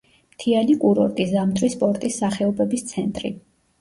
[0.35, 3.33] მთიანი კურორტი, ზამთრის სპორტის სახეობების ცენტრი.